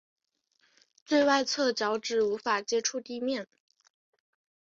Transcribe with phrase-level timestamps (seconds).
[1.05, 3.47] 最外侧脚趾无法接触地面。